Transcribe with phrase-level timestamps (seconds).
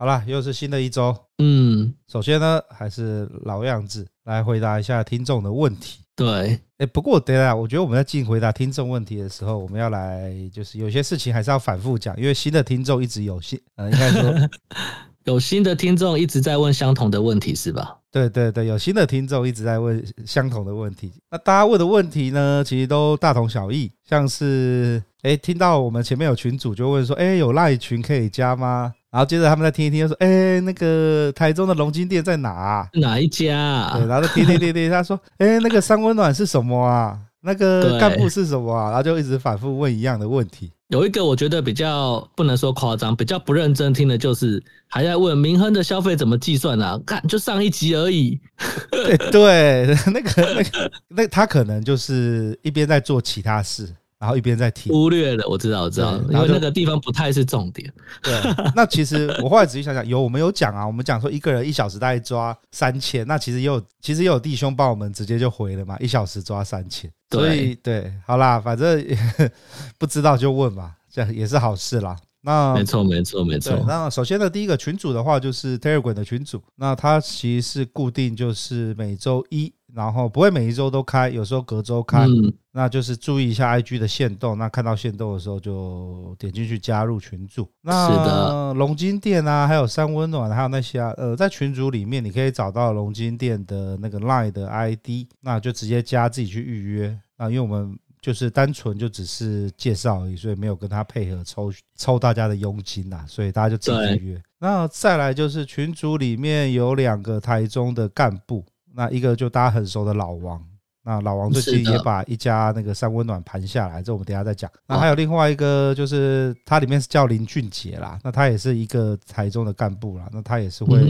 [0.00, 1.14] 好啦，又是新的一周。
[1.36, 6.00] 嗯，首先呢，还是老样子，来回答一下听众的问题。
[6.16, 14.34] 对，哎，不过等下，我觉得我们在进回答听众问题的时候，我们要来就是有些事情还是要反复讲，因为新的听众一直有新，呃，应该说
[15.24, 17.98] 有新的听众一直在问相同的问题，是吧？
[18.10, 21.12] 对对对，有新的听众一直在问相同的问题。
[21.30, 25.02] 那大家问的问题呢，其实都大同小异，像是。
[25.22, 28.94] 哎，听到我们前面有群主就问说，哎，有赖群可以加吗？
[29.10, 32.88] 然后接着他们再听一听，就说，哎，那个台中的龙津店在哪啊？
[32.94, 33.98] 哪一家啊？
[33.98, 37.18] 对，然后听听听听，他说， 哎，那个三温暖是什么啊？
[37.42, 38.88] 那个干部是什么啊？
[38.90, 40.70] 然后就一直反复问一样的问题。
[40.88, 47.00] 有一个我觉得比较不能说夸张，比较不认真听的就是还在问民亨的消费怎么计算啊？
[47.06, 48.38] 看就上一集而已。
[48.92, 53.88] 对对，那个那个那他可能就是一边在做其他事。
[54.20, 57.90] 然后一边在听，忽略了，我知道，我知道，因为那个地方不太是重点。
[58.22, 58.34] 对，
[58.76, 67.10] 那其实 我后来仔细想想，有我们有讲啊，我们讲说一个人一小时大概抓三千，那其实也有，其实也有弟兄帮我们直接就回了嘛，一小时抓三千。
[67.30, 69.02] 所以对，好啦，反正
[69.96, 72.14] 不知道就问嘛，这样也是好事啦。
[72.42, 73.82] 那没错，没错，没错。
[73.86, 79.72] 那首先呢，第一个群组的话就是 Telegram 的群组，那它其实是固定，就是每周一。
[79.94, 87.68] 然后不会每一周都开，有时候隔周开，嗯、那就是注意一下 IG 的限动，那看到限动的时候就点进去加入群组。
[87.82, 97.18] 那是的，龙金店啊，还有三温暖，还有那些啊，呃，在群组里面你可以找到龙金店的那个 Line 的 ID，那就直接加自己去预约。
[97.36, 104.42] 那因为我们就是单纯就只是介绍而已，所以没有跟他配合抽抽大家的佣金呐，所以大家就自己预约。
[104.58, 108.64] 那再来就是群组里面有两个台中的干部。
[108.94, 110.62] 那一个就大家很熟的老王，
[111.04, 114.70] 那老王最近也把一家那个三温暖盘下来，这我们等下再讲。
[114.86, 121.00] 那还有另外一个，就是他里面是叫林俊杰啦，那他也是一个台中的干部啦，那他也是会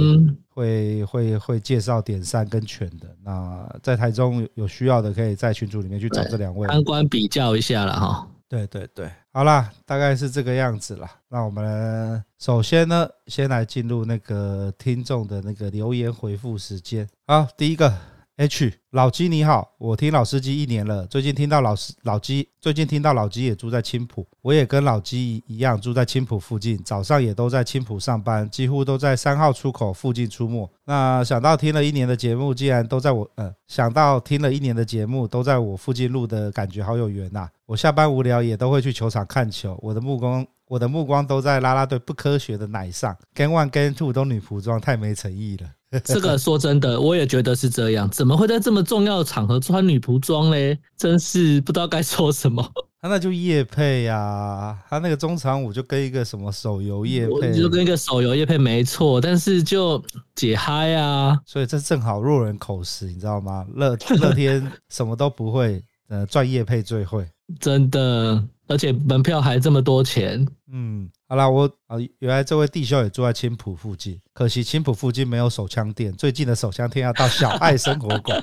[0.48, 3.08] 会会会介绍点三跟全的。
[3.24, 8.28] 那在台中有需要的，可以在群组里面去找这两位，参观比较一下了哈。
[8.50, 11.08] 对对对，好啦，大概是这个样子啦。
[11.28, 17.08] 那我们首先呢，先来进入那个听众的那个留言回复时间。
[17.28, 17.94] 好，第一个。
[18.40, 30.66] H 老鸡你好，我听老司机一年了，最近听到老司老鸡，最近听到老鸡也住在青浦，我也跟老鸡一样住在青浦附近，早上也都在青浦上班，几乎都在三号出口附近出没。
[30.86, 37.46] 那想到听了一年的节目，竟然都在我呃，想到听了一年的节目都在我附近录的感觉好有缘呐。
[37.66, 45.68] 我下班无聊也都会去球场看球，我的目光我的目光都在啦啦队不科学的奶上，Game One Game Two 都女仆装，太没诚意了。
[46.04, 48.08] 这个说真的，我也觉得是这样。
[48.10, 50.78] 怎么会在这么重要的场合穿女仆装嘞？
[50.96, 52.64] 真是不知道该说什么。
[53.02, 60.00] 他那就夜配呀、啊，他那个中场舞就跟一个什么手游夜配，就跟一个手游夜配没错，但是就
[60.34, 61.36] 解嗨啊。
[61.46, 63.66] 所以这正好落人口实，你知道吗？
[63.74, 67.26] 乐乐天什么都不会，呃，赚夜配最会，
[67.58, 68.44] 真的。
[68.68, 78.40] 而且门票还这么多钱，嗯，好啦，我啊，原来这位弟兄也住在青浦附近，可惜青浦附近没有手枪店，最近的手枪店要到小爱生活馆。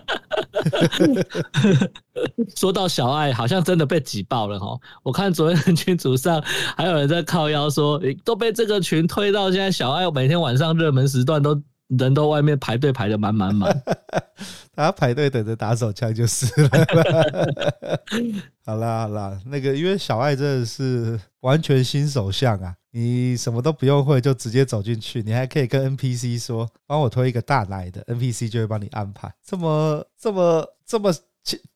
[2.58, 4.78] 说到小爱，好像真的被挤爆了哈！
[5.02, 6.44] 我看昨天群组上
[6.76, 11.58] 还有人在靠腰说，都被这个群推到现在，小爱每天晚上热门时段都。
[11.98, 13.74] 人都外面排队排得满满满，
[14.78, 16.70] 他排队等着打手枪就是了。
[18.64, 29.34] 好啦好啦，那个因为小爱真的是完全新手相啊，你什么都不用会就直接走进去，你还可以跟 NPC 说帮我推一个大奶的，NPC 就会帮你安排。
[29.44, 31.12] 这么这么这么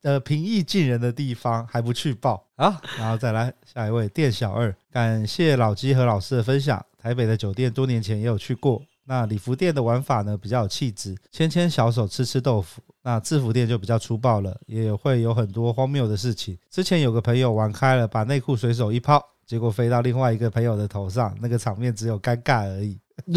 [0.04, 2.80] 呃平易近人的地方还不去报啊？
[3.00, 6.86] 然后再来下一位店小二，感谢老鸡和老师的分享。
[7.02, 8.80] 台北的酒店多年前也有去过。
[9.06, 12.82] 那礼服店的玩法呢，比较有气质，牵牵小手，吃吃豆腐。
[13.04, 16.58] 那制服店就比较粗暴了，也会有很多荒谬的事情。
[16.70, 22.98] 之前有个朋友玩开了，把内裤随手一抛，结果飞到另外一个朋友的头上，那个场面只有尴尬而已。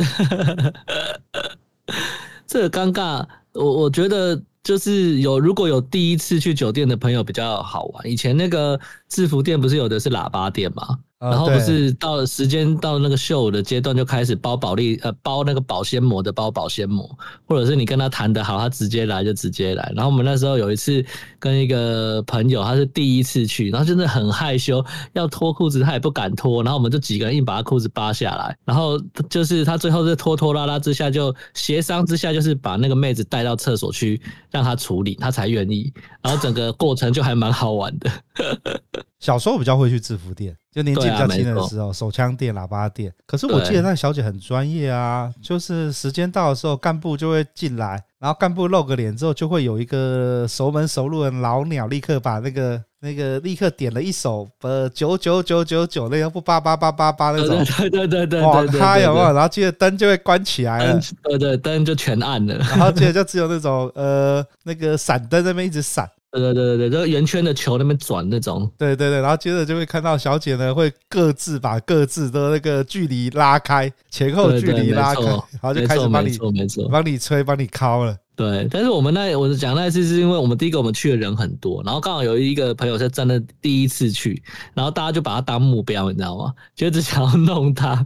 [2.47, 8.07] 这个尴尬，我我觉得就是有如果有第一次去酒店的朋友比较好玩。
[8.07, 8.79] 以前那个
[9.09, 10.99] 制服店不是有的是喇叭店吗？
[11.31, 17.09] 然后不是到了时间到那个秀的阶段就开始包保利呃包那个保鲜膜的包保鲜膜，
[17.47, 19.93] 或者是你跟他谈得好，他直接来就直接来。
[19.95, 21.05] 然后我们那时候有一次
[21.39, 34.21] 跟一个朋友，他是第一次去，然后真的很害羞，要脱裤子他也不敢脱，然后我们就几个人硬把他裤子扒下来，然后就是他最后是拖拖拉拉之下就协商之下，就是把那个妹子带到厕所去
[34.51, 35.93] 让他处理，他才愿意。
[36.23, 38.11] 然后整个过程就还蛮好玩的。
[39.21, 43.13] 小时候比较会去制服店，就年纪比较轻的时候，手枪店、喇叭店。
[43.27, 59.33] 可是我记得那小姐很专业啊，就是时间到的时候，干部就会进来，然后干部露个脸之后，就会有一个熟门熟路的老鸟立刻把那个那个立刻点了一首呃九九九九九那个不八八八八八那种，对对对对，哇，他有没有？
[59.33, 66.07] 然后接着灯就会关起来了，对对，灯就全暗了，然后接着就只有那种呃那个闪灯那边一直闪。
[66.41, 78.17] 对对对对，这个圆圈的球那边转那种，对对对，然后接着就会看到小姐呢会各自把各自的那个距离拉开，前后距离拉开，然后就开始帮你，没错，帮你吹，帮你敲了。
[78.37, 84.43] 对，但是我们那我讲那一次是因为我们第一个我们去的人很多，然后刚好有一个朋友是真的第一次去，
[84.75, 86.53] 然后大家就把他当目标，你知道吗？
[86.75, 88.05] 就一直想要弄他。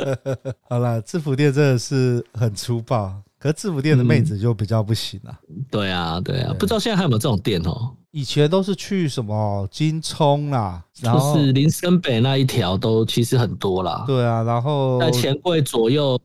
[0.68, 3.14] 好了，制服店真的是很粗暴。
[3.42, 5.36] 可是制服店的妹子就比较不行了。
[5.48, 5.64] 嗯。
[5.68, 7.90] 对啊，对啊，不知道现在还有没有这种店哦？
[8.12, 14.04] 以前都是去什么金冲啦，然后是林森北那一条都其实很多啦。
[14.06, 16.20] 对啊，然后在钱柜左右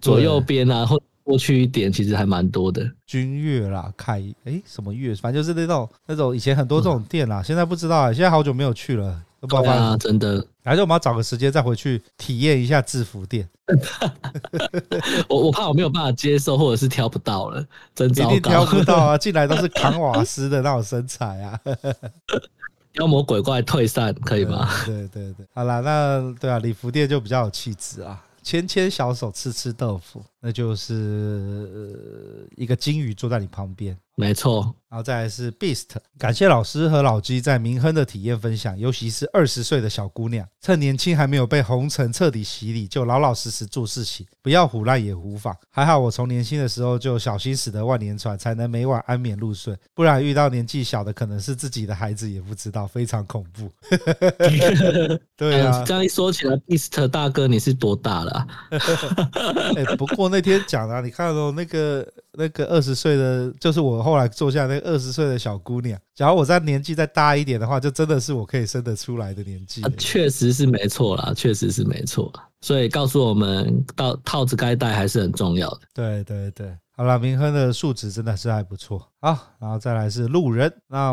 [0.00, 2.84] 左右边啊，或过去一点，其实还蛮多的。
[3.06, 9.22] 君悦啦，凯哎什么悦，反正就是那种那种以前很多这种店啦，现在不知道啊，现在好久没有去了。
[9.42, 10.46] 都不知道啊，真的。
[10.64, 13.48] 还是我们要找个时间再回去体验一下制服店。
[15.28, 18.30] 我 我怕我没有办法接受，或者是挑不到了，真糟糕。
[18.30, 19.18] 一定挑不到啊！
[19.18, 21.58] 进来都是扛瓦斯的那种身材啊。
[22.92, 24.68] 妖魔鬼怪退散可以吗？
[24.86, 28.24] 对对对，好啦，那对啊，礼服店就比较有气质啊。
[28.44, 33.96] 牵牵小手，吃吃豆腐，那就是一个金鱼坐在你旁边。
[34.14, 35.86] 没错，然后再来是 Beast，
[36.18, 45.56] 感谢老师和老鸡在明亨的体验分享，尤其是二十岁的小姑娘，趁年轻还没有被红尘彻底洗礼，就老老实实做事情，不要唬烂也无妨。
[45.70, 53.70] 还好我从年轻的时候就小心驶得万年船，才能每晚安眠入睡，不然遇到年纪小的可能是自己的孩子也不知道，非常恐怖。
[55.34, 58.46] 对啊，这样一说起来，Beast 大哥你是多大了？
[59.74, 62.06] 哎，不过那天讲了，你看到那个。
[62.34, 65.98] 那个二十岁的，就是我后来坐下那个二十岁的小姑娘。
[66.14, 69.82] 假如我在年纪再大一点的话，就真的是我可以生得出来的年纪。
[69.96, 72.32] 确实是没错啦，确实是没错。
[72.60, 75.80] 所以告诉我们，到套子该戴还是很重要的。
[75.94, 79.06] 对对对，好了，明亨的素质真的是还不错。
[79.20, 80.72] 好，然后再来是路人。
[80.88, 81.12] 那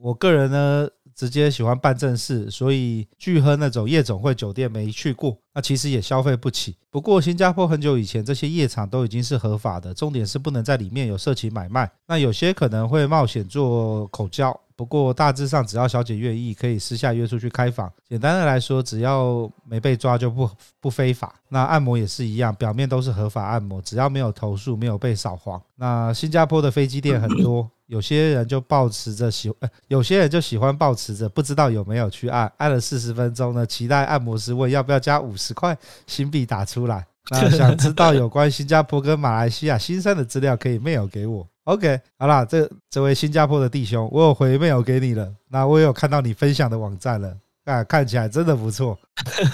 [0.00, 0.88] 我个人呢？
[1.18, 6.76] 直接喜欢办正事，所以巨亨那种夜总会酒店没去过，那其实也消费不起。
[6.90, 11.90] 不过新加坡很久以前这些夜场都已经是合法的，重点是不能在里面有色情买卖。
[12.06, 17.92] 那有些可能会冒险做口交，不过大致上只要小姐愿意，可以私下约出去开房。
[18.08, 20.48] 简单的来说，只要没被抓就不
[20.78, 21.34] 不非法。
[21.48, 25.60] 那按摩也是一样，表面都是合法按摩，只要没有投诉，没有被扫黄。
[25.74, 27.68] 那新加坡的飞机店很多。
[27.86, 29.50] 有些人就抱持着喜，
[29.88, 35.76] 有些人就喜欢抱持着不知道有没有去按，按了四十分钟呢，期待按摩师问要不要加五十块
[36.06, 37.04] 新币打出来。
[37.30, 41.46] 那想知道有关新加坡跟马来西亚新生的资料，可以 mail 给我。
[41.68, 45.30] OK，好啦，这这位新加坡的弟兄，我有回 mail 给你了。
[45.50, 48.98] 那我也有看到你分享的网站了，啊，看起来真的不错。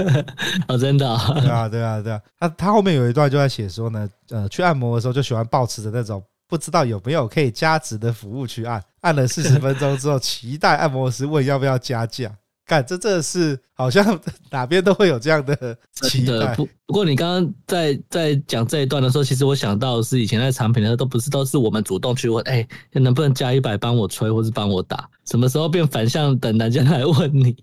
[0.69, 1.05] 哦，真的？
[1.41, 2.21] 对啊，对啊，对啊。
[2.39, 6.23] 他他后面有一段就在写说呢，呃，去按摩的时候就喜欢抱持着那种。
[6.47, 12.31] 不知道有没有可以加值的服务去按，按了四十分钟之后，期待按摩师问要不要加价。
[12.67, 14.19] 干，这真的是好像
[14.51, 16.55] 哪边都会有这样的期待。
[16.55, 25.09] 不不过你刚刚在在讲这一段的时候，其实我想到的是以前在产品的时候，都不是都是我们主动去问，哎，能不能加一百帮我吹，或是帮我打？
[25.27, 27.55] 什么时候变反向等人家来问你？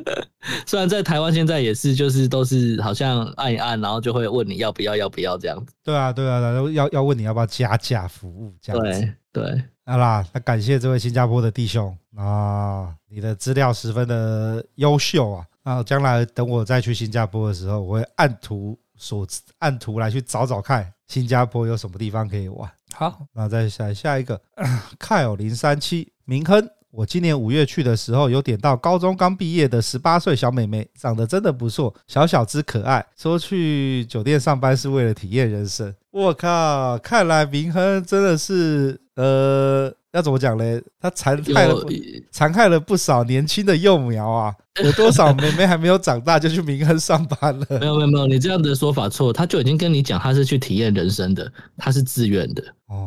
[0.66, 5.72] 虽然在台湾现在也是，就是都是好像按一按，然后就会问你要不要，要不要这样子。
[5.82, 9.08] 对啊，对啊，然后要要问你要不要加价服务这样子。
[9.32, 9.62] 对对。
[9.86, 15.44] 好啦，那感谢这位新加坡的弟兄啊，你的资料十分的优秀啊。
[15.62, 19.26] 那将来等我再去新加坡的时候，我会按图所
[19.58, 22.70] 按图来去找找看新加坡有什么地方可以玩。
[22.92, 24.40] 好，那再下下一个，
[25.00, 26.68] Kyle 零三七明亨。
[26.90, 33.04] 我今年五月去的时候，有点到高中刚毕业的十八岁小妹妹，长得真的不错，小小只可爱。
[33.16, 35.92] 说去酒店上班是为了体验人生。
[36.12, 40.82] 我靠，看来明亨真的是呃，要怎么讲嘞？
[41.00, 41.86] 他残害了
[42.32, 44.54] 残害了不少年轻的幼苗啊！
[44.82, 47.66] 有多少妹妹还没有长大就去民亨上班了？
[47.78, 49.32] 没有没有没有，你这样的说法错。
[49.32, 52.64] 他就已经跟你讲，他是去体验人生的，他是自愿的。
[52.86, 53.06] 哦，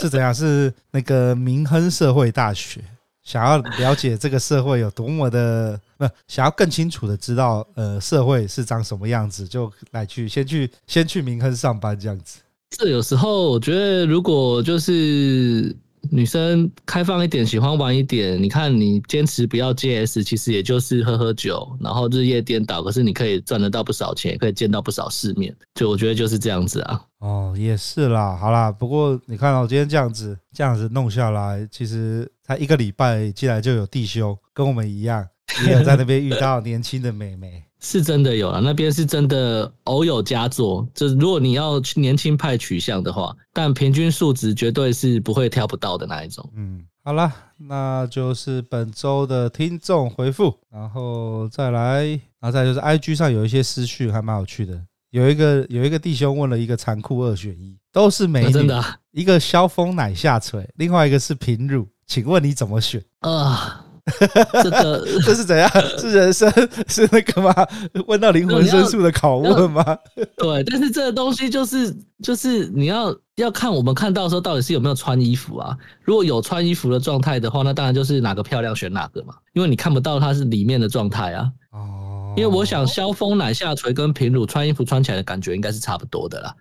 [0.00, 0.34] 是怎样？
[0.34, 2.80] 是那个民亨社会大学，
[3.22, 12.40] 想要了解这个社会有多么的，不，想要更清楚的知道，呃，社会是长什么样子，就来去先去先去民亨上班这样子。
[12.70, 15.76] 这有时候我觉得，如果就是。
[16.10, 18.40] 女生开放一点，喜欢玩一点。
[18.40, 22.82] 你看，你坚持不要 JS，其实也就是喝喝酒，然后日夜颠倒。
[22.82, 25.54] 可是你可以赚得到不少钱，可以见到不少世面。
[25.74, 27.02] 就我觉得就是这样子啊。
[27.18, 28.34] 哦，也是啦。
[28.36, 35.26] 好啦，不过你看到今天这样子，这样子弄下来，其实才一个礼拜，进来就有弟兄跟我们一样，
[35.66, 37.64] 也有在那边遇到年轻的美眉。
[37.80, 40.86] 是真的有了，那边是真的偶有佳作。
[40.94, 46.48] 就是如果你要年轻派取向的话，但平均数值绝对是不会挑不到的那一种。
[46.56, 52.04] 嗯，好了，那就是本周的听众回复，然后再来，
[52.40, 54.80] 然后再来就是 IG 上有一些私讯还蛮有趣的。
[55.10, 63.86] 有一个有一个弟兄问了一个残酷二选一，都是美女，真的啊、一个萧峰奶下垂，另外一个是平乳，请问你怎么选啊？
[64.62, 65.70] 这个 这是怎样？
[65.98, 66.50] 是人生
[66.88, 67.54] 是那个吗？
[68.06, 69.84] 问到灵魂深处的拷问吗？
[70.36, 75.76] 对，但是这个东西就是就是你要要看我们看到的时候到底是有没有穿衣服啊？
[76.02, 81.50] 如果有穿衣服的状态的话，那当然就是哪个漂亮选哪个嘛，因为你看不到它是里面的状态啊。
[81.70, 86.54] 哦，因为我想萧峰奶下垂跟平乳穿衣服穿起来的感觉应该是差不多的啦。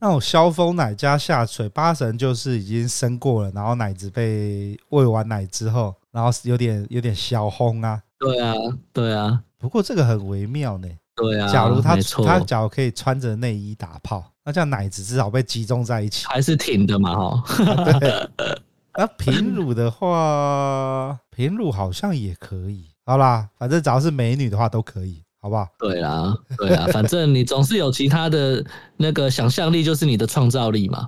[0.00, 5.94] 那种萧峰奶加下垂，八神就是已经生过了，然后奶子被喂完奶之后。
[6.14, 8.54] 然后有点有点小轰啊，对啊，
[8.92, 9.42] 对啊。
[9.58, 10.88] 不过这个很微妙呢。
[11.16, 17.98] 对啊，假如他他假如可以穿着内衣打炮，那这样奶子至少被集中在一起，还是挺的嘛哈。
[17.98, 18.30] 对。
[18.96, 22.90] 那平乳的话，平乳好像也可以。
[23.04, 25.68] 好啦，反正只要是美女的话都可以，好不好？
[25.78, 28.64] 对啦，对啦， 反正你总是有其他的
[28.96, 31.06] 那个想象力，就是你的创造力嘛。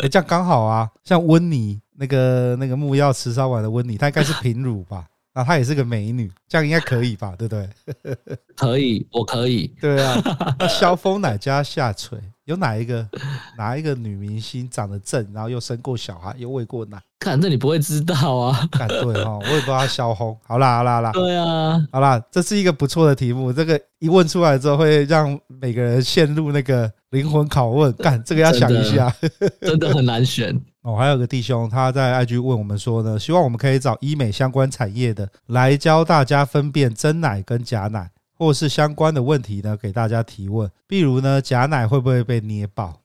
[0.00, 1.78] 哎， 这样刚好啊，像温妮。
[2.00, 5.04] 那个那个木曜吃烧碗的温妮，她应该是平乳吧？
[5.38, 7.32] 啊，她也是个美女，这样应该可以吧？
[7.38, 7.68] 对不对？
[8.56, 9.72] 可以，我可以。
[9.80, 10.20] 对啊，
[10.58, 13.08] 那萧峰哪家下垂，有哪一个
[13.56, 17.00] 哪一个女明星长得正，然后又生过小孩，又喂过奶？
[17.20, 18.68] 看这你不会知道啊？
[18.72, 20.36] 看对哦，我也不知道她萧峰。
[20.44, 23.52] 好啦好啦好啦，对啊，好啦，这是一个不错的题目。
[23.52, 27.92] 这个一问出来之后，会让每个人陷入那个灵魂拷问。
[27.94, 29.14] 干这个要想一下，
[29.60, 30.58] 真的很难选。
[30.82, 40.70] 哦，还有个弟兄，他在 IG 问我们说呢，希望我们可以找医美相关产业的来教大家分辨真奶跟假奶，或是相关的问题呢，给大家提问。
[40.86, 43.00] 比如呢，假奶会不会被捏爆？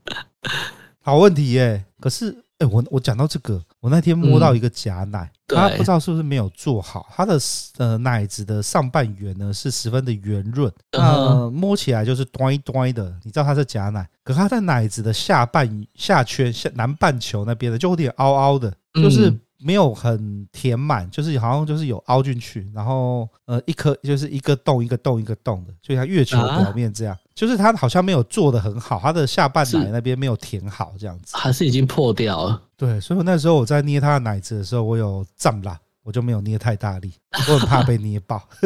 [1.02, 1.84] 好问题耶！
[2.00, 2.44] 可是。
[2.60, 7.38] 哎，我我讲到这个，我那天摸到一个假奶，它不知道是不是没有做好，它的
[7.78, 19.34] 呃奶子的上半圆呢是十分的圆润，呃摸起来就是端一端的，你知道它是假奶，可它在奶子的下半下圈下南半球那边的就有点凹凹的，就是。
[19.62, 32.62] 没有很填满，就是好像就是有凹进去，然后呃一颗就是一个洞一个洞一个洞的，就像月球表面这样，就是它好像没有做的很好，它的下半奶那边没有填好这样子，还是已经破掉了。
[32.76, 37.12] 对，所以我那时候我在捏它的奶子的时候，我有胀啦，我就没有捏太大力，
[37.48, 38.42] 我很怕被捏爆。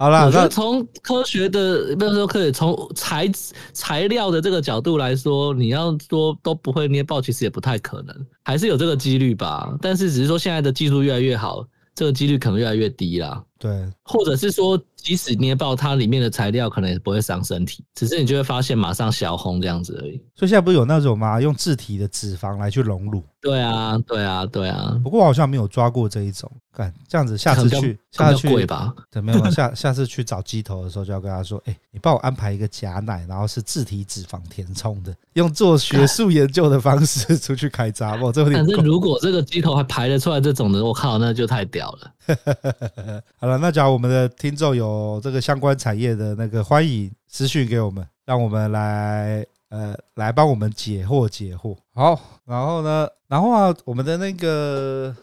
[0.00, 3.30] 好了，我觉得从科学的，不是说可以从材
[3.74, 9.76] 材料的这个角度来说，你要说都不会捏爆，其实也不太可能，还是有这个几率吧。
[9.82, 11.62] 但是只是说现在的技术越来越好，
[11.94, 13.44] 这个几率可能越来越低啦。
[13.60, 20.16] 对，或者是说，即使捏爆它里面的材料，可能也不会伤身体，只是你就会发现马上小红这样子而已。
[20.34, 21.38] 所以现在不是有那种吗？
[21.38, 23.22] 用自体的脂肪来去隆乳？
[23.42, 24.98] 对啊，对啊，对啊。
[25.04, 26.50] 不过我好像没有抓过这一种。
[26.72, 28.94] 干这样子，下次去，下次去贵吧？
[29.10, 29.50] 怎么样？
[29.50, 38.64] 下 下次去找鸡头的时候，就要跟他说：“哎，你帮我安排一个假奶，然后是自体脂肪填充的，用做学术研究的方式出去开闸。”我这有点。
[38.64, 42.10] 反正如果这个鸡头还排得出来这种的，我靠，那就太屌了。
[43.36, 51.76] 好了，那假如我们的听众有这个相关产业的那个，欢迎私讯给我们，让我们来呃来帮我们解惑解惑。
[51.94, 55.14] 好，然后呢，然后啊，我们的那个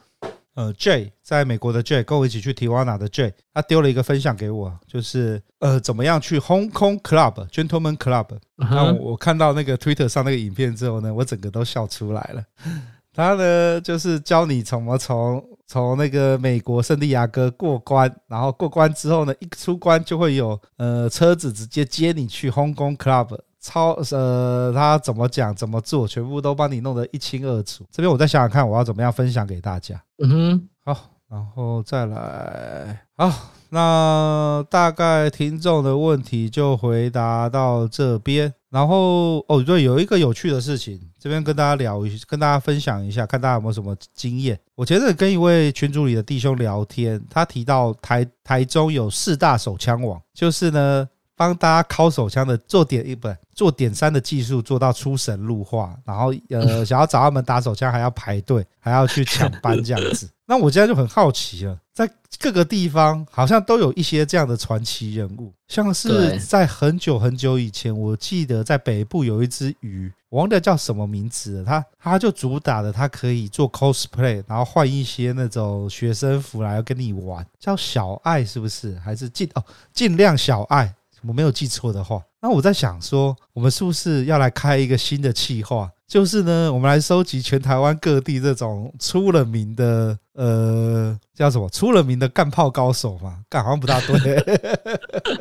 [0.55, 8.37] 呃 J 在美国的 J 跟我一起去 Tijuana 的 J，他丢了一个分享给我，就是呃怎么样去 Hong Kong Club Gentleman Club。
[8.55, 12.43] 然后我看到那个 Twitter 上那个影片之后呢，我整个都笑出来了。
[13.13, 15.43] 他呢就是教你怎么从。
[15.67, 27.85] 从那个美国圣地亚哥过关，然后过关之后呢，一出关就会有呃车子直接接你去 Hong Kong Club 超呃，他怎么讲怎么做，全部都帮你弄得一清二楚。
[27.91, 30.01] 这边我再想想看，我要怎么样分享给大家。
[30.23, 33.29] 嗯哼，好，然后再来，好，
[33.69, 38.53] 那大概听众的问题就回答到这边。
[38.69, 44.59] 然后哦，对，有一个有趣的事情，这边跟大家聊一，跟大家分享一下，看大家有没有什么经验。
[44.75, 51.07] 我前阵跟一位群组里的弟兄聊天，他提到台台中有四大手枪王，就是呢。
[51.39, 60.29] 帮大家敲手枪的做点一本做点三的技术做到出神入化，然后呃 想要找他们打手枪还要排队，还要去抢班这样子。
[60.45, 62.07] 那我现在就很好奇了，在
[62.39, 78.97] 各个地方好像都有一些这样的传奇人物，像是在很久很久以前，我记得在北部有一只鱼，我忘了叫什么名字了，它它就主打的它可以做 cosplay，然后换一些那种学生服来跟你玩，叫小爱是不是？
[78.99, 80.93] 还是尽哦尽量小爱。
[81.25, 85.89] 我没有记错的话，那我在想说，我们是不是要来开一个新的企划？
[86.07, 91.67] 就是呢，我们来收集全台湾各地这种出了名的，呃，叫什么？
[91.69, 93.39] 出了名的干炮高手嘛？
[93.49, 94.41] 干好像不大对，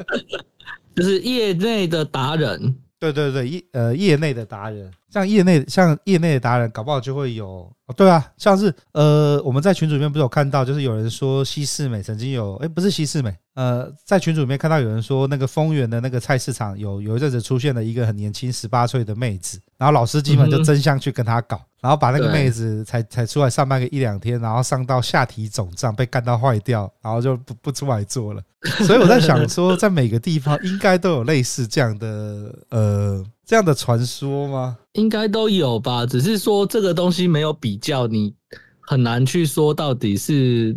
[0.97, 2.75] 就是业内的达人。
[2.99, 7.47] 对对对，业呃业内的达人，像业内像业内的达人，搞不好就会有
[7.87, 7.95] 哦。
[7.97, 13.35] 对啊，像是呃我们在群组里面不是有看到，就是有人说西四美曾经有，哎，不是西四美。
[13.55, 28.43] 呃，在群组里面看到有人说，那个丰原的那个菜市场有有一阵子出现了一个很年轻十八岁的妹子，然后老司机们就争相去跟她搞，然后把那个妹子才才出来上班个一两天，然后上到下体肿胀，被干到坏掉，然后就不不出来做了。
[28.85, 34.77] 所以我在想说，在每个地方应该都有类似这样的呃这样的传说吗？
[34.93, 38.35] 应该都有吧，只是说这个东西没有比较，你
[38.81, 40.77] 很难去说到底是。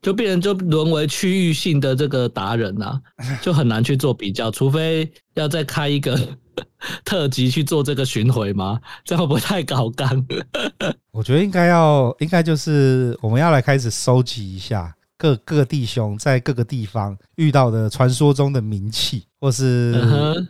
[0.00, 3.00] 就变成就沦为区域性的这个达人呐，
[3.42, 6.16] 就很难去做比较，除非要再开一个
[7.04, 8.80] 特辑去做这个巡回吗？
[9.04, 10.24] 这样会不会太高竿？
[11.10, 19.92] 我觉得应该要，应该就是我们要来开始收集一下各各弟兄在各个地方遇到的传说中的名气，或是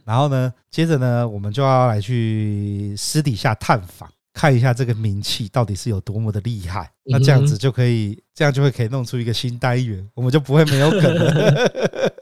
[0.05, 4.09] 然后呢，接着呢，我们就要来去私底下探访。
[4.35, 11.73] 看一下这个名气到底是有多么的厉害，那这样子就可以，这样就会可以弄出一个新单元，我们就不会没有梗了。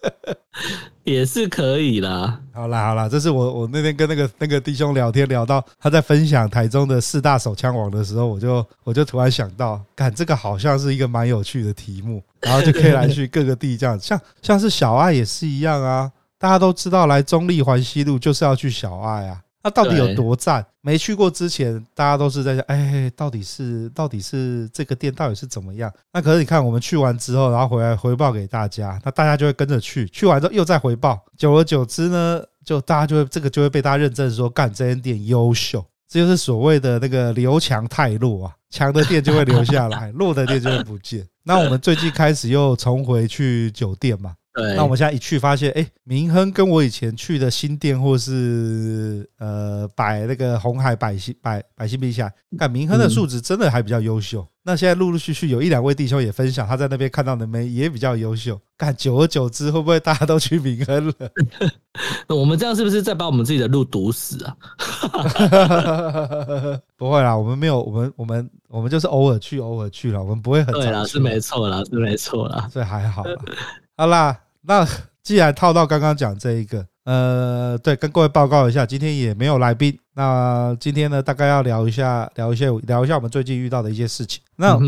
[1.04, 2.40] 也是可以啦。
[2.54, 16.10] 好啦好啦，这是我我那天跟那个那个弟兄聊天聊到他在分享台中的四大手枪王的时候，我就我就突然想到，看这个好像是一个蛮有趣的题目，然后就可以来去各个地这样，像像是小爱也是一样啊，
[16.46, 19.42] 大家都知道来中立环西路就是要去小爱啊。
[19.64, 20.64] 那到底有多赞？
[20.80, 25.92] 没去过之前，大家都是在想，哎，到底是到底是这个店到底是怎么样？
[26.12, 30.06] 那可是你看，我们去完之后，然后回来回报给大家，那大家就会跟着去。
[30.10, 35.84] 去完之后又再回报，久而久之呢，就大家就会这个就会被大家认证说，干这间店优秀。
[36.08, 41.26] 这就是所谓的那个留强太弱啊，强的店就会留下来， 弱的店就会不见。
[41.42, 44.36] 那我们最近开始又重回去酒店嘛。
[44.56, 54.46] 对，那我们现在一去发现，哎，明亨跟我以前去的新店，或是呃，百那个红海百兴百百新比起来，看明亨的素质真的还比较优秀。
[54.62, 58.58] 那现在陆陆续续有一两位弟兄也分享，他在那边看到的妹也比较优秀。
[58.78, 61.14] 看久而久之，会不会大家都去明亨了？
[62.34, 64.56] 我们这样是不是在把我们自己的路堵死啊？
[66.96, 73.36] 不会啦，我们没有，我们我们我们就是偶尔去，偶尔去了，我们不会很对啦，是没错啦，是没错啦，所以还好啦。
[73.98, 74.36] 好啦。
[74.66, 74.86] 那
[75.22, 79.96] 既然套到刚刚讲这一个，呃，对，跟各位报告一下，今天也没有来宾。
[80.14, 84.42] 那今天呢，大概要聊一下，聊一些，聊一下我们最近遇到的一些事情。
[84.56, 84.78] 那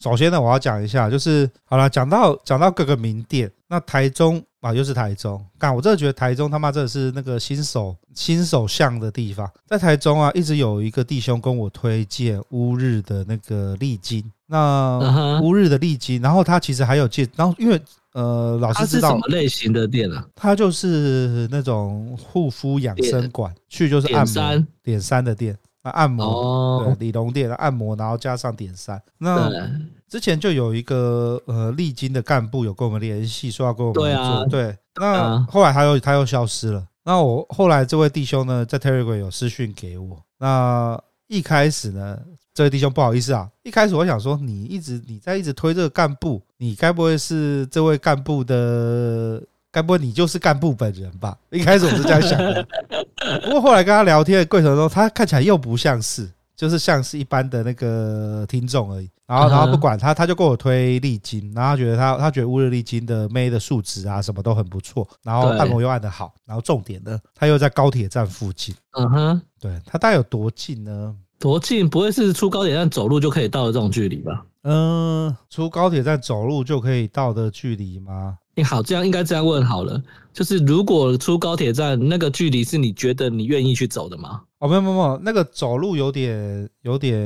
[0.00, 9.50] 首先呢，我要讲一下，就是好了，讲到讲到各个名店，那台中啊，又是台中，干，我真的觉得台中他妈真的是那个新手新手向的地方。
[9.66, 17.80] 在台中啊，一直有一个弟兄跟我推荐乌日的那个丽晶，那乌日的丽晶，然后他其实还有介，然后因为。
[18.16, 20.26] 呃，老师知道什么类型的店啊？
[20.34, 28.98] 它就是那种护肤养生馆，去就是按摩点三的店，那按摩对理容店按摩，然后加上点三。
[29.18, 29.52] 那
[30.08, 34.46] 之前就有一个呃丽晶的干部有跟我们联系，说要跟我们做。
[34.46, 36.82] 对，那后来他又他又消失了。
[37.04, 40.18] 那我后来这位弟兄呢，在 Telegram 有私讯给我。
[40.38, 40.98] 那
[41.28, 42.18] 一开始呢？
[42.56, 49.42] 这位弟兄不好意思啊，一开始我想说，你一直你在一直推这个干部，你该不会是这位干部的？
[49.70, 51.36] 该不会你就是干部本人吧？
[51.50, 52.66] 一开始我是这样想的，
[53.44, 59.10] 不过后来跟他聊天的过程中，他看起来又不像是，就是像是一般的那个听众而已。
[59.26, 68.74] 然后然后不管他，他就跟我推丽金，然后他觉得他他觉得乌日丽金的妹的素质啊什么都很不错，然后按摩又按得好，然后重点呢，他又在高铁站附近。
[68.92, 71.14] 嗯哼，对，他大概有多近呢？
[71.38, 71.88] 多近？
[71.88, 74.44] 不会是出高铁站走路就可以到的这种距离吧？
[74.62, 78.38] 嗯，出高铁站走路就可以到的距离吗？
[78.54, 84.42] 你好，这样应该这样问好了，就是如果出高铁站那个距离是你觉得你愿意去走的吗？
[84.58, 87.20] 哦，没有没有没有，那个走路有点有点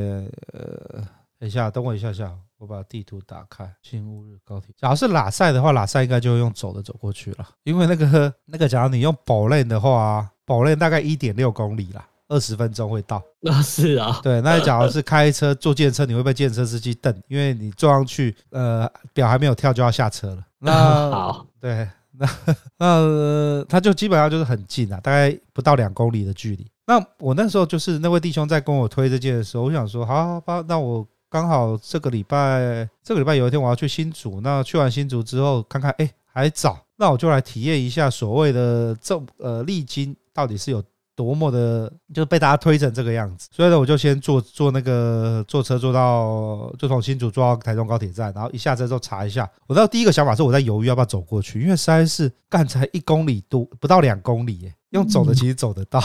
[0.52, 1.00] 呃，
[1.38, 3.72] 等一下，等我一下下，我把地图打开。
[3.80, 12.04] 新乌日高铁，假如是拉赛的话，拉赛应该就用走的走过去了，因为那个那个，假如你用宝链的话，宝链大概一点六公里啦。
[12.30, 20.44] 二十分钟会到，那是啊，对，那假如是开车坐电车，你会被电车司机瞪，因为你坐上去，呃，表还没有跳就要下车了。
[20.60, 20.72] 那
[21.10, 22.28] 好，对，那
[22.78, 26.70] 那他就基本上就是很近啊，大概不到两公里的距离。
[26.86, 40.80] 那我那时候就是那位弟兄在跟我推这件的时候，我想说，好好吧，那我刚好这个礼拜，这个礼拜有一天我要去新竹，那去完新竹之后看看，哎，还早，那我就来体验一下所谓的这呃历经到底是有。
[41.20, 49.46] 多么的，就被大家推成这个样子，所以呢，我就先坐坐那个坐车坐到，就从新竹坐到台中高铁站，然后一下车之后查一下。
[49.66, 56.00] 我到第一个想法是我在犹豫要不要走过去，因为实在是干才一公里多，不到两公里耶，用走的其实走得到。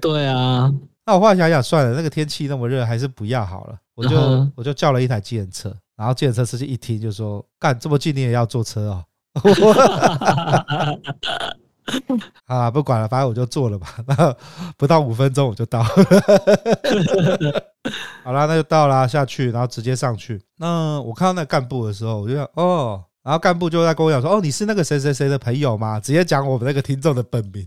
[0.00, 0.72] 对啊，
[1.04, 3.76] 那我后来想想算了，那个天气那么热，还是不要好了。
[3.96, 9.02] 我就我就叫了一台计程车，然后计程车司机一听就说：“干这么近你也要坐车啊？”
[12.46, 13.88] 啊，不管了，反正我就做了吧。
[14.06, 14.34] 然 后
[14.76, 15.82] 不到五分钟我就到，
[18.24, 20.40] 好啦，那就到啦，下去，然后直接上去。
[20.56, 23.04] 那我看到那干部的时候，我就想，哦。
[23.24, 27.66] 然后干部就在跟我讲说：“哦，你是那个谁谁谁的朋友吗？”直接讲我们那个听众的本名。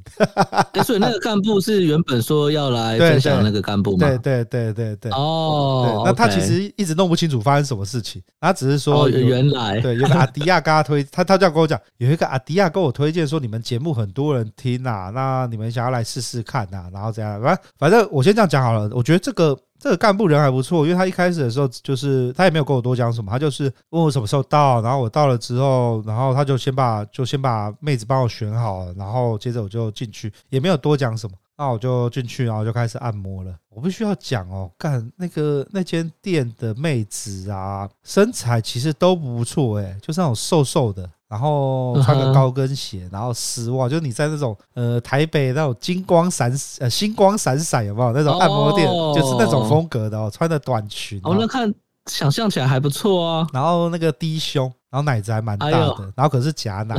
[0.84, 4.08] 所以那个干部是原本说要来分享那个干部吗？
[4.08, 5.12] 对对对对对。
[5.12, 18.90] 哦，那他其实一直弄不清楚发生什么事情，他只是说原来对有个阿迪亚跟他推，他他这样跟我讲，有一个阿迪亚跟我推荐说你们节目很多人听啊，那你们想要来试试看啊，然后这样，反反正我先这样讲好了。
[18.94, 19.56] 我觉得这个。
[19.82, 33.56] 这个干部人还不错，因为他一开始的时候就是他也没有跟我多讲什么，他就是问我什么时候到，然后我到了之后，然后他就先把就先把妹子帮我选好了，然后接着我就进去，也没有多讲什么， 那我就进去，然后就开始按摩了。
[33.70, 41.10] 我必须要讲哦，干那个那间店的妹子啊，身材其实都不错诶，就是那种瘦瘦的。
[41.32, 51.22] 然后穿个高跟鞋，然后丝袜，就是你在那种呃台北那种金光闪呃星光闪闪有没有那种按摩店，就是那种风格的哦，穿的短裙。
[51.24, 51.74] 哦，那看
[52.08, 53.48] 想象起来还不错啊。
[53.54, 56.96] 然后那个低胸，然后奶子还蛮大的，然后可是假奶。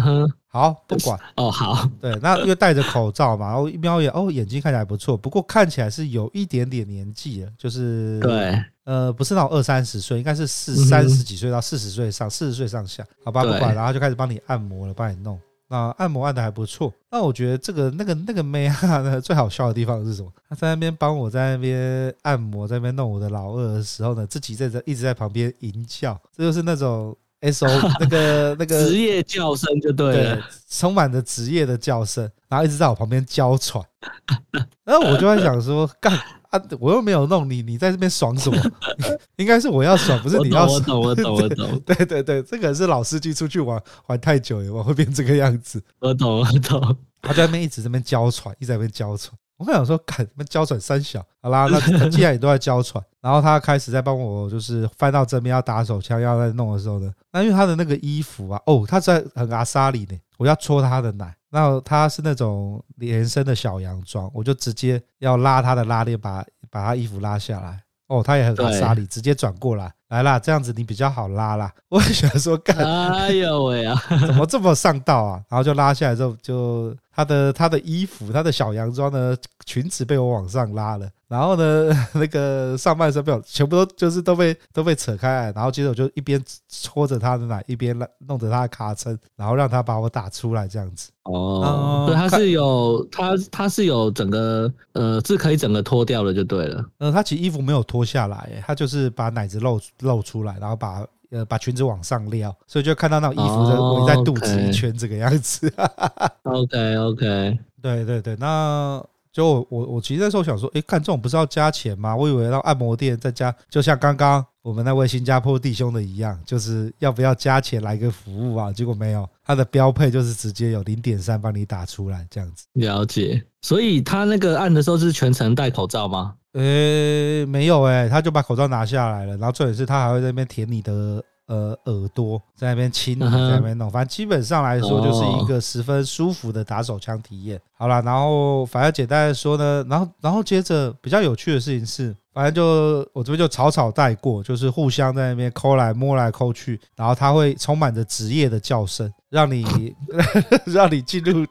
[0.49, 8.63] 好，不管哦，好，对，那因为戴着口罩嘛，然后一瞄眼，哦，眼睛看起来不错，不过看起来是有一点点年纪了，就是对。
[8.85, 15.41] 呃，不是那种二三十岁，应该是四三十几岁到四十岁上，四十岁上下，好吧，不管，然后就开始帮你按摩了，帮你弄。
[15.69, 16.93] 那按摩按的还不错。
[17.11, 20.31] 那我觉得这个那个那个妹啊，最好笑的地方是什么？
[20.51, 27.69] 她在那边帮我在那边按摩，在那边弄我的老二的时候呢，自己在这一直在旁边吟叫，这就是那种 S O
[28.01, 33.85] 那个那个职业叫声就对了，充满着职业的叫声，然后一直在我旁边娇喘。
[34.85, 36.19] 然后我就在想说，干。
[36.53, 36.63] 啊！
[36.79, 38.63] 我又没有弄你，你在这边爽什么？
[39.37, 41.01] 应该是我要爽，不是你要爽。
[41.01, 41.81] 我懂，我懂，我懂，我懂。
[41.81, 45.83] 对对对，这个是老司机出去玩玩太久了，我会变这个样子。
[45.99, 46.95] 我懂，我懂。
[47.23, 49.33] 他在那边一直在那边娇喘，一直在那边娇喘。
[49.66, 51.25] 我想说，干什么娇喘三小？
[51.40, 61.35] 好啦，那 既然你都在娇喘，然后他开始在帮我，就是翻到正面要打手枪要在弄的时候呢，那因为他的那个衣服啊，哦，他在很阿莎里呢，我要搓他的奶。
[61.55, 67.83] 那他是那种连身的小洋装，我就直接要拉他的拉链，把把他衣服拉下来。
[68.09, 71.72] 哦，他也很阿莎里，直接转过来，来啦，这样子你比较好拉啦。
[71.88, 75.42] 我很喜欢说干，哎呦喂啊， 怎么这么上道啊？
[75.48, 81.09] 然后就拉下来之后，就他的他的衣服，他的小洋装呢裙子被我往上拉了。
[81.29, 91.11] 然后呢， 那个上半身被我全部都就是都被都被扯开来，然后接着我就一边搓着他的奶，一边弄着他的卡称，然后让他把我打出来这样子。
[91.22, 96.85] 哦，对，他是有他他是有整个呃是可以整个脱掉了就对了。
[96.98, 105.73] 呃，他其实衣服没有脱下来，他就是把奶子露露出来，然后把呃把裙子往上撩，所以就看到那种衣服在围在肚子一圈这个样子。
[106.45, 109.03] OK OK，对对对，那。
[109.33, 112.15] 就我我其实那时候想说，诶，看这种不是要加钱吗？
[112.15, 118.71] 我以为到按摩店再加，就像刚刚我们那位新加坡弟兄的一样，就是要不要加钱来个服务啊？
[118.71, 122.67] 结果没有，他的标配就是直接有零点三帮你打出来这样子。
[122.75, 126.35] 了解，所以他那个按的时候是全程戴口罩吗？
[126.53, 131.23] 呃，没有哎、欸，他就把口罩拿下来了，然后重点是他还会在那边舔你的。
[131.47, 137.61] 呃，耳朵在那边亲你，在那边弄，反正基本上来说就是一个十分舒服的打手枪体验。
[137.77, 149.97] 好了，然后反正简单的说呢，然后然后接着比较有趣的事情是，反正就我这边就草草带过，就是互相在那边抠来摸来抠去，然后他会充满着职业的叫声，让你
[150.66, 151.47] 让你进入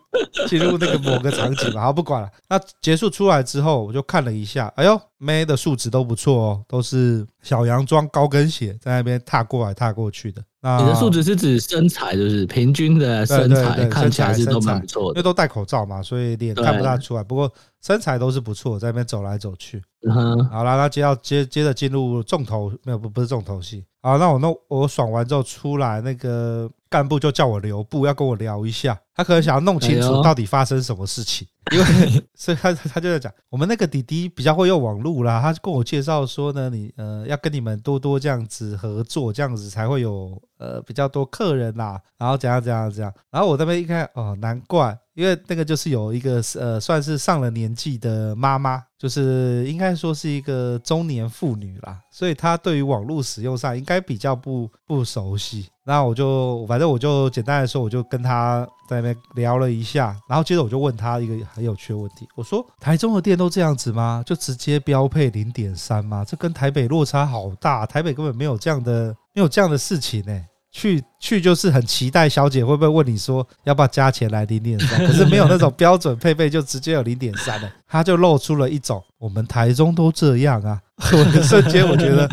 [0.47, 1.81] 进入那个某个场景嘛。
[1.81, 2.29] 好，不管了。
[2.47, 10.41] 那结束出来之后，我就看了一下，哎呦，妹的素质都不错哦，都是小洋装高跟鞋在那边踏过来踏过去的。
[10.63, 17.23] 那你的素质是指身材，就是平均的身材，对对对，看起来是都蛮不错的，因为都戴口罩嘛，所以脸看不大出来。
[17.23, 19.81] 不过身材都是不错，在那边走来走去。
[20.07, 23.83] 嗯，好了，那接要接接着进入重头，没有不不是重头戏。
[24.03, 28.99] 好，那我那我爽完之后出来，那个干部就叫我留步，要跟我聊一下。
[29.21, 31.85] 他可能想要弄清楚到底发生什么事情，因为
[32.33, 44.97] 所以他他就在讲，我们那个弟弟比较会用网络啦，他跟我介绍说呢，你呃要跟你们多多这样子合作，这样子才会有呃比较多客人啦，然后怎样怎样怎样，然后我这边一看哦，难怪。
[45.13, 55.67] 因为那个就是有一个呃，算是上了年纪的妈妈，就是应该说是一个中年妇女啦，所以她对于网络使用上应该比较不不熟悉。
[55.83, 64.23] 那我就反正我就简单来说，我就跟他在那边聊了一下，然后接着我就问他一个很有趣的问题，我说：台中的店都这样子吗？
[64.25, 66.23] 就直接标配零点三吗？
[66.27, 70.39] 这跟台北落差好大，台北根本没有这样的没有这样的事情呢、
[70.71, 80.79] 去去就是很期待小姐会不会问你说要不要加钱来零点三，可是没有那种标准配备就直接有零点三的，他就露出了一种我们台中都这样啊，
[81.11, 82.29] 我瞬间我觉得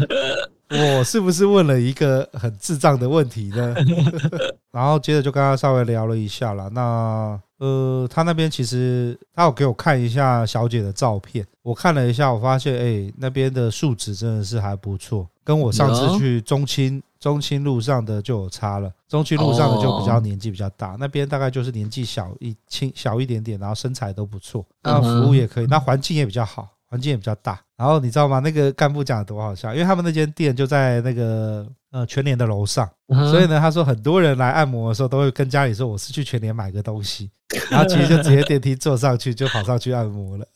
[0.71, 3.75] 我是不是问了一个很智障的问题呢？
[4.73, 17.03] 然后接着就跟他稍微聊了一下了，那呃他那边其实他有给我看一下小姐的照片，我看了一下，我发现哎那边的素质真的是还不错，跟我上次去中青。
[17.21, 27.61] 中青路上的就有差了，中青路上的就比较年纪比较大，那边大概就是年纪小一轻小一点点，然后身材都不错，那服务也可以，那环境也比较好，环境也比较大。
[27.77, 28.41] 然后你知道吗？
[28.41, 32.89] 那个干部讲的多好笑，因为他们那间店就在那个呃全联的楼上，
[33.31, 37.31] 所以呢，他说很多人来按摩的时候都会跟家里说我是去全联买个东西，
[37.71, 40.47] 然后其实就直接电梯坐上去就跑上去按摩了。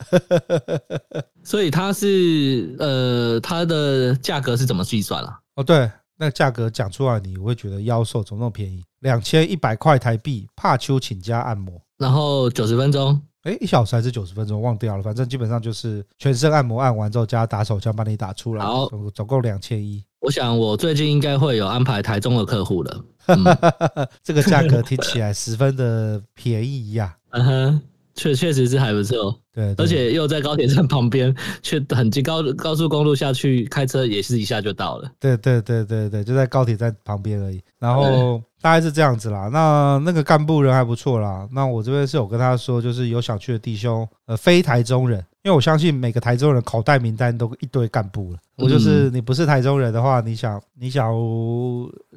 [1.44, 5.38] 所以他是呃，他的价格是怎么计算啊？
[5.56, 5.90] 哦，对。
[6.18, 8.84] 那价格讲出来，你会觉得妖兽怎么那么便宜？
[9.00, 14.60] 两千一百块台币，帕丘请假按摩，然后九十分钟，哎，一小时还是九十分钟？
[14.62, 20.04] 忘掉了，反正基本上就是全身按摩，按完之后加打手枪帮你打出来，好，总共两千一。
[20.20, 23.04] 我想我最近应该会有安排台中的客户了，
[24.22, 27.16] 这个价格听起来十分的便宜呀。
[27.30, 27.82] 嗯哼。
[28.14, 35.10] 确确实是还不错，对，而且又在高铁站旁边，却很近高高速公路下去开车也是一下就到了。
[35.18, 37.60] 对对对对对，就在高铁站旁边而已。
[37.78, 39.48] 然后大概是这样子啦。
[39.52, 41.48] 那那个干部人还不错啦。
[41.52, 48.38] 那我这边是有跟他说，就是有想去的弟兄，呃，非台中人，因为我相信每个台中人口袋名单都一堆干部了。
[48.56, 51.12] 我就是你不是台中人的话，你想你想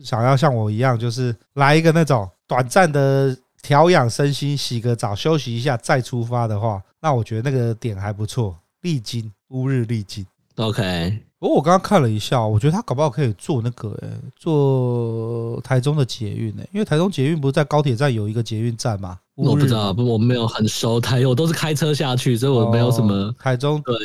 [0.04, 3.36] 想要像我一样，就是来一个那种短暂的。
[3.66, 8.56] 调养身心，洗个澡，休息一下再出发的话，那我觉得那个点还不错。
[8.82, 10.24] 历经乌日历经
[10.58, 11.25] ，OK。
[11.38, 19.20] 不过我刚刚看了一下，我觉得他搞不好可以做那个，哎，做台中的捷运，哎，因为台中捷运不是在高铁站有一个捷运站吗？
[19.36, 23.82] 我不知道，不，我没有很熟台，我都是开车下去，所以我没有什么台中。
[23.82, 23.96] 对，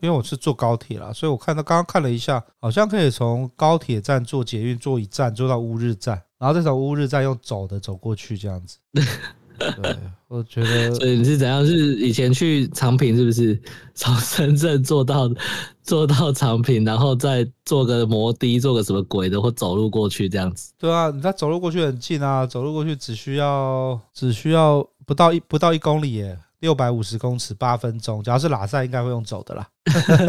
[0.00, 6.20] 因为我是坐高铁啦，所以我看到刚刚看了一下，好像可以从高铁站坐捷运坐一站，坐到乌日站。
[6.38, 8.78] 然后再从乌日站用走的走过去，这样子。
[9.82, 9.96] 对，
[10.28, 10.92] 我觉得。
[10.96, 11.64] 所以你是怎样？
[11.66, 13.60] 是以前去长平，是不是
[13.94, 15.30] 从深圳坐到
[15.82, 20.72] 坐到长平，然后再坐个摩的，坐个什么鬼的，或走路过去这样子？
[20.78, 26.38] 对啊，你那走路过去很近啊，走路过去只需要只需要不到一不到一公里耶。
[26.62, 28.22] 六百五十公尺，八分钟。
[28.22, 29.68] 假如是拉赛，应该会用走的啦。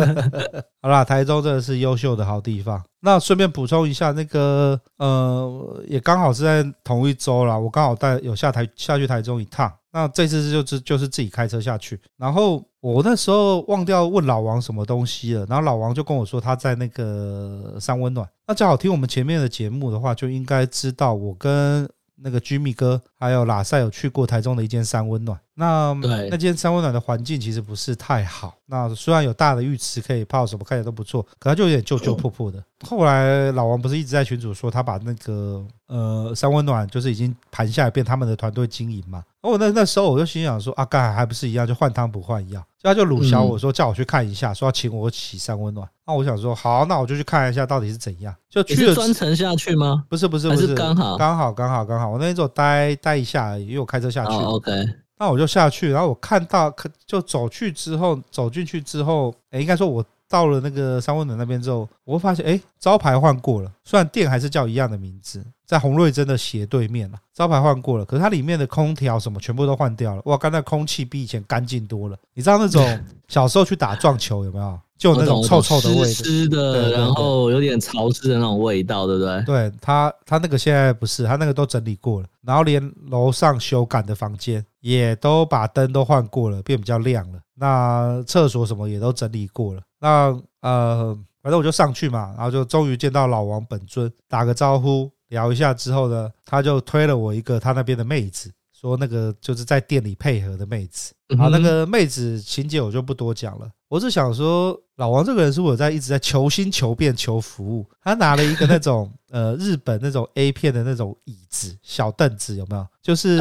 [0.82, 2.84] 好啦，台中真的是优秀的好地方。
[3.02, 7.56] 那顺便补充一下，那个呃，也刚好是在同一周啦。
[7.56, 9.72] 我刚好带有下台下去台中一趟。
[9.92, 12.02] 那这次就是就是自己开车下去。
[12.18, 15.46] 然后我那时候忘掉问老王什么东西了。
[15.46, 18.28] 然后老王就跟我说他在那个三温暖。
[18.48, 21.88] 那正好听我们前面的节目的话，就应该知道我跟。
[22.16, 25.94] 那个 Jimmy 哥还有拉塞有去过台中的一间三温暖，那
[26.30, 28.54] 那间三温暖的环境其实不是太好。
[28.66, 32.62] 那虽然有大的浴池可以泡什么，看起来都不错，可它就有点旧旧破破的。
[32.86, 39.24] 后来老王不是一直在群主说，他把那个呃三温暖就是已经盘下来变他们的团队经营嘛。
[39.40, 42.62] 哦，那那时候我就心想说，啊，干还不是一样，就换汤不换药。
[42.82, 45.88] 他就鲁小我说叫我去看一下，说要请我洗三温暖。
[46.06, 48.36] 那我想说好，那我就去看一下到底是怎样。
[48.50, 50.04] 就去了专程下去吗？
[50.10, 52.10] 不是不是不是，刚好刚好刚好刚好。
[52.10, 54.32] 我那天就待待待一下而已，因为我开车下去。
[54.32, 54.72] OK。
[55.20, 65.46] 那我就下去，然后我看到，可就走去之后，走进去之后，哎，应该说我到了那个三温暖那边之后，我会发现，哎，招牌换过了，虽然店还是叫一样的名字。
[65.66, 70.22] 在洪瑞珍的斜对面了，招牌换过了，可是它里面的空调什么全部都换掉了。
[70.26, 72.18] 哇，刚才空气比以前干净多了。
[72.34, 73.00] 你知道那种
[73.30, 74.80] 小时候去打撞球有没有？
[74.98, 79.44] 就那种臭臭的味，湿的，然后有点潮湿的那种味道，对不对？
[79.44, 87.40] 对，他，他那个现在不是，他那个都整理过了，然后连楼上修改的房间也都把灯都换过了，变比较亮了。
[87.56, 89.82] 那厕所什么也都整理过了。
[90.00, 95.10] 那呃，反正我就上去嘛，然后就终于见到老王本尊，打个招呼。
[95.30, 101.12] 聊一下之后呢，他就推了我一个他那边的妹子，说那个就是在店里配合的妹子。
[101.36, 103.68] 好，那个妹子情节我就不多讲了。
[103.94, 107.86] 我是想说，老王这个人是我在一直在求新求变求服务。
[108.02, 112.84] 他拿了一个那种呃日本那种 A 片的那种椅子，小凳子有没有？
[113.04, 113.40] 就是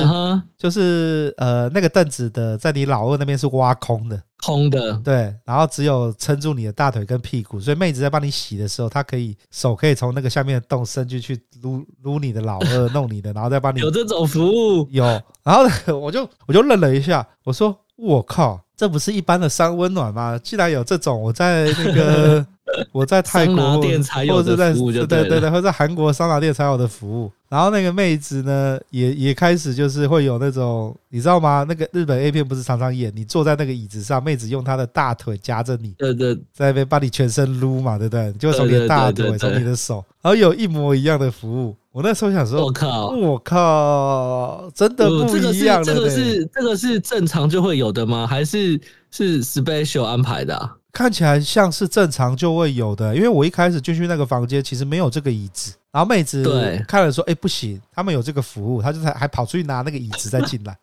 [0.59, 4.23] 就是呃那个凳子的在你老二那边是挖空的。
[4.45, 13.81] 空的，对，然后只有撑住你的大腿跟屁股，所以妹子在帮你洗的时候，她可以手可以从那个下面的洞伸进去撸撸你的老二，弄你的，然后再帮你。
[13.81, 14.87] 有这种服务？
[14.91, 15.03] 有。
[15.43, 20.37] 然后，我就我就愣了一下，我说：“我靠，这不是一般的三温暖吗？
[20.43, 22.45] 既然有这种，我在那个。
[22.91, 23.81] ”我在泰国，
[24.29, 27.31] 或者是在对对对，或者在韩国桑拿店才有的服务。
[27.49, 31.65] 然后那个妹子呢，也也开始就是会有那种，你知道吗？
[31.69, 38.33] 那个日本 A 片不是常常演，你坐在那个椅子上，妹子用她的大腿夹着你，对对，在那边把你全身撸嘛，对不对？
[38.35, 41.77] 就从你的大腿，从你的手，然后有一模一样的服务。
[41.93, 45.85] 我那时候想说，我靠，我靠，真的不一样。
[45.85, 48.27] 这个是这个是正常就会有的吗？
[48.27, 50.71] 还是是 special 安排的？
[50.91, 55.75] 看起来像是正常就会有的，因为我一开始进去那个房间，其实没有这个椅子。
[55.91, 56.43] 然后妹子
[56.89, 60.75] 看了说：“哎，不行，他们有这个服务。”他就还还跑出去拿那个椅子再进来。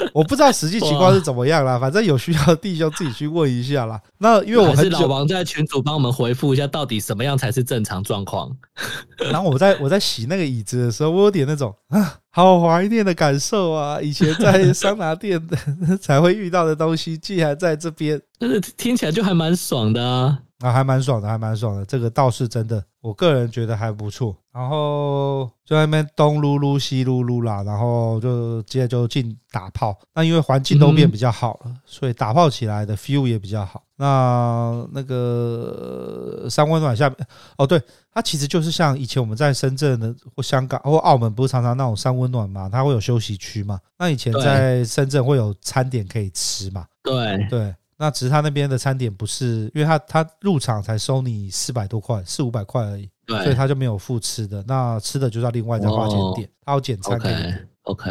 [0.14, 4.00] 我不知道实际情况是怎么样啦，反正有需要的弟兄自己去问一下啦。
[4.18, 8.50] 那因为我很老王在群组帮我们回复一下，到底什么样才是正常状况。
[9.30, 14.00] 然后我在我在洗那个椅子的时候，我有点那种啊，好怀念的感受啊！
[14.00, 20.38] 以前在桑拿店的才会遇到的东西，竟然在这边， 但是听起来就还蛮爽的啊。
[20.60, 24.36] 啊，还蛮爽的，还蛮爽的，这个倒是真的，我个人觉得还不错。
[24.52, 29.96] 然后就在那边东撸撸西撸撸啦，然后就接着就进打炮。
[30.12, 33.84] 那因为环境都变比较好了，所以打炮起来的 feel 也比较好。
[33.94, 37.16] 那那个三温暖下面，
[37.58, 37.80] 哦，对，
[38.12, 43.78] 它其实就是像以前我们在深圳的或香港或澳门，不是常常那种三温暖嘛，它会有休息区嘛。
[43.98, 46.84] 那以前在深圳会有餐点可以吃嘛？
[47.04, 47.72] 对对。
[48.00, 54.64] 那只是他那边的餐点不是，因为他他入场才收你四百多块，四五百块而已，对，所以他就没有付吃的。
[54.66, 57.54] 那吃的就是要另外再花钱点，他要减餐给你。
[57.82, 58.10] OK，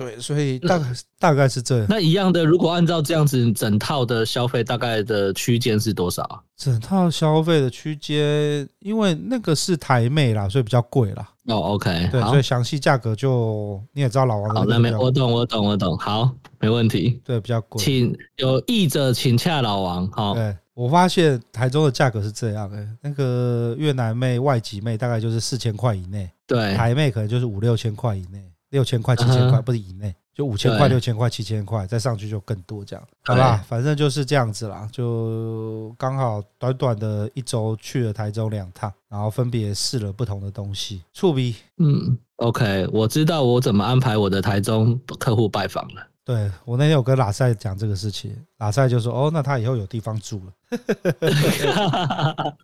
[0.00, 0.84] 对，所以大概
[1.18, 1.86] 大概是这样。
[1.86, 6.42] 那一样的，如果按照这样子整套的消费，大概的区间是多少？
[6.56, 11.28] 整套消费的区间，因为那个是台妹啦，所以比较贵啦。
[11.48, 14.60] 哦，OK，对，所以详细价格就你也知道，老王的。
[14.60, 15.98] 好，那没我懂，我懂，我懂。
[15.98, 17.20] 好，没问题。
[17.22, 17.84] 对，比较贵。
[17.84, 20.10] 请有意者请洽老王。
[20.12, 30.14] 好，对，我发现台中的价格是这样的，那个越南妹、外籍妹大概就是四千块以内，对，台妹可能就是五六千块以内，六千块、七千块不是以内。
[30.32, 33.62] 就五千块、六千块、七千块，再上去就更多这样，好吧？
[33.68, 34.88] 反正就是这样子啦。
[34.90, 41.02] 就刚好短短的一周去了台中两趟，然后分别试了不同的东西。
[41.12, 46.06] 触笔，嗯，OK，我知道我怎么安排我的台中客户拜访了。
[46.24, 50.52] 对，我那天有跟拉塞讲这个事情，拉塞就说：“哦，那他以后有地方住了。”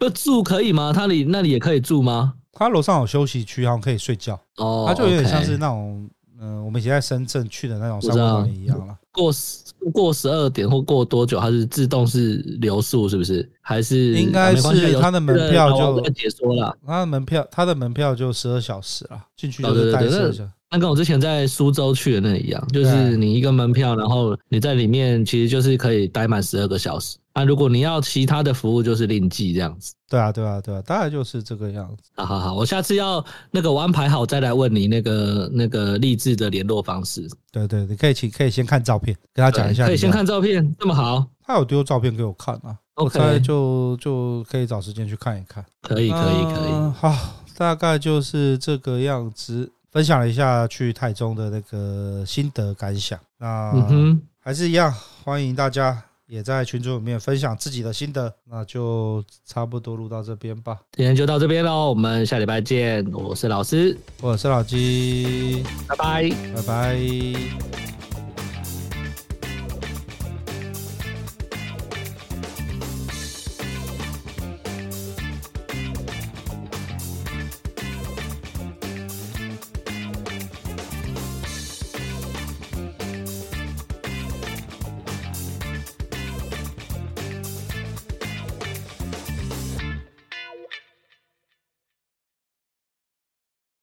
[0.00, 0.92] 那住可以吗？
[0.92, 2.34] 他里那里也可以住吗？
[2.54, 4.38] 他楼上有休息区，然后可以睡觉。
[4.56, 6.08] 哦，他就有点像是那种，
[6.40, 8.96] 嗯，我们以前在深圳去的那种三温暖一样了。
[9.12, 9.62] 过十
[9.92, 13.48] 过十二点或过多久，它是自动是留宿，是不是？
[13.60, 16.76] 还是应该是他的门票就解说了。
[16.86, 20.50] 他的门票，他的门票就十二小时了，进去就是待十二。
[20.70, 27.16] 那跟我之前在苏州去的那一样，就是你一个门票，然后你在里面其实就是可以待满十二个小时。
[27.34, 29.92] 啊，如果你要其他的服务，就是另计这样子。
[30.08, 32.10] 对啊，对啊，对啊，大概就是这个样子。
[32.14, 37.28] 好好好，我下次要那个我安排好再来问你那个那个励志的联络方式。
[37.50, 39.84] 对对，你可以请可以先看照片，跟他讲一下。
[39.84, 41.26] 可以先看照片，这么好。
[41.44, 45.64] 他有丢照片给我看啊，OK，我猜就就可以找时间去看一看。
[45.82, 46.92] 可以可以可以。
[46.96, 53.18] 好，大概就是这个样子，分享了一下去台中的那个心得感想。
[53.38, 56.00] 那嗯还是一样，欢迎大家。
[56.26, 60.78] 也在群组里面分享自己的心得，那就差不多录到这边吧。
[60.92, 63.04] 今天就到这边喽，我们下礼拜见。
[63.12, 68.13] 我是老师，我是老鸡，拜拜，拜拜。